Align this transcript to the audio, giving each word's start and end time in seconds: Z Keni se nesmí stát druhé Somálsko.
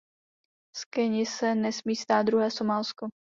Z 0.75 0.85
Keni 0.85 1.25
se 1.25 1.55
nesmí 1.55 1.95
stát 1.95 2.23
druhé 2.23 2.51
Somálsko. 2.51 3.07